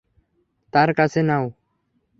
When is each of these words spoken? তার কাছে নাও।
তার 0.73 0.89
কাছে 0.93 1.19
নাও। 1.23 1.45